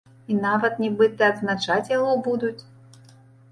І 0.35 0.37
нават 0.45 0.79
нібыта 0.83 1.29
адзначаць 1.35 1.93
яго 1.93 2.11
будуць! 2.31 2.59